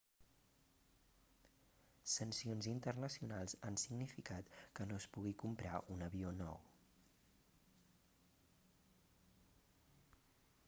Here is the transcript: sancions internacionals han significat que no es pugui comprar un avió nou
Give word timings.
sancions 2.13 2.69
internacionals 2.71 3.53
han 3.67 3.77
significat 3.81 4.49
que 4.79 4.87
no 4.93 4.97
es 5.01 5.05
pugui 5.17 5.33
comprar 5.41 5.81
un 5.97 6.05
avió 6.05 6.31
nou 6.37 6.57